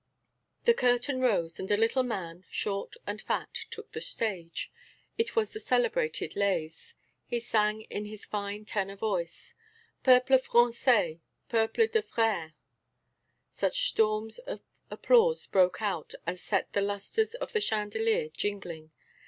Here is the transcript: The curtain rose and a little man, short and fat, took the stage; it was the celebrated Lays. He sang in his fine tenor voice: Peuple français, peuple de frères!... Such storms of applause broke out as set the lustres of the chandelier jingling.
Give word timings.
The 0.63 0.73
curtain 0.73 1.19
rose 1.21 1.59
and 1.59 1.69
a 1.69 1.77
little 1.77 2.01
man, 2.01 2.43
short 2.49 2.95
and 3.05 3.21
fat, 3.21 3.53
took 3.69 3.91
the 3.91 4.01
stage; 4.01 4.71
it 5.15 5.35
was 5.35 5.53
the 5.53 5.59
celebrated 5.59 6.35
Lays. 6.35 6.95
He 7.27 7.39
sang 7.39 7.81
in 7.81 8.05
his 8.05 8.25
fine 8.25 8.65
tenor 8.65 8.95
voice: 8.95 9.53
Peuple 10.01 10.39
français, 10.39 11.19
peuple 11.49 11.85
de 11.85 12.01
frères!... 12.01 12.55
Such 13.51 13.89
storms 13.89 14.39
of 14.39 14.63
applause 14.89 15.45
broke 15.45 15.83
out 15.83 16.15
as 16.25 16.41
set 16.41 16.73
the 16.73 16.81
lustres 16.81 17.35
of 17.35 17.53
the 17.53 17.61
chandelier 17.61 18.29
jingling. 18.29 18.91